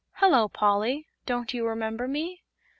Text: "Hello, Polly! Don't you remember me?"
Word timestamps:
"Hello, 0.13 0.49
Polly! 0.49 1.05
Don't 1.27 1.53
you 1.53 1.63
remember 1.67 2.07
me?" 2.07 2.41